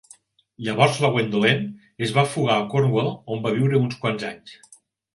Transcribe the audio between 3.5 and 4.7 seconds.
viure uns quants anys.